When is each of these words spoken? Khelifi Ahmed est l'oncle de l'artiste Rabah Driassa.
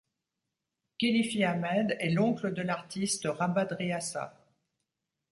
Khelifi 0.97 1.43
Ahmed 1.43 1.95
est 1.99 2.09
l'oncle 2.09 2.51
de 2.55 2.63
l'artiste 2.63 3.27
Rabah 3.31 3.65
Driassa. 3.65 4.35